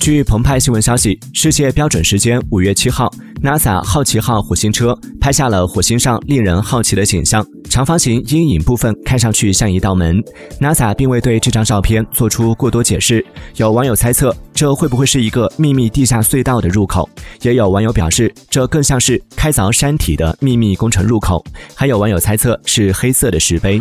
[0.00, 3.10] 据澎湃新闻消息世界标准时间五月七号
[3.42, 7.44] nasa 好奇号火星车拍下了火星上令人好奇的景象。
[7.70, 10.22] 长方形阴影部分看上去像一道门。
[10.60, 13.24] Nasa 并未对这张照片做出过多解释。
[13.56, 17.08] 有网友猜测这会不会是一个秘密地下隧道的入口。
[17.42, 21.44] 也有网友表示这更像是开凿山体的秘密工程入口。
[21.74, 23.80] 还有网友猜测是黑色的石碑。